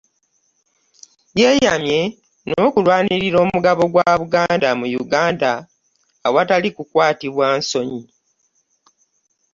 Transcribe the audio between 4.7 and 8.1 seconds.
mu Uganda awatali kukwatibwa nsonyi.